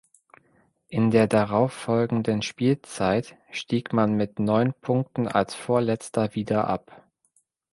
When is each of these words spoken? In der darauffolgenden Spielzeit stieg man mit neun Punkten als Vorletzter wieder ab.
In 0.87 1.11
der 1.11 1.27
darauffolgenden 1.27 2.41
Spielzeit 2.41 3.37
stieg 3.51 3.93
man 3.93 4.13
mit 4.15 4.39
neun 4.39 4.73
Punkten 4.73 5.27
als 5.27 5.53
Vorletzter 5.53 6.33
wieder 6.33 6.65
ab. 6.67 7.05